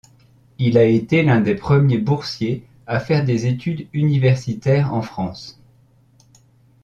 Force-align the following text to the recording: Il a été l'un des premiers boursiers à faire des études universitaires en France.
Il 0.57 0.79
a 0.79 0.83
été 0.85 1.21
l'un 1.21 1.41
des 1.41 1.53
premiers 1.53 1.99
boursiers 1.99 2.65
à 2.87 2.99
faire 2.99 3.23
des 3.23 3.45
études 3.45 3.87
universitaires 3.93 4.95
en 4.95 5.03
France. 5.03 5.61